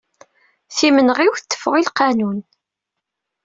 [0.77, 2.39] Timenɣiwt teffeɣ i lqanun.